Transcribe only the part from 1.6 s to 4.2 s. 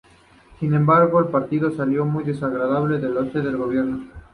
salió muy desgastado de este gobierno.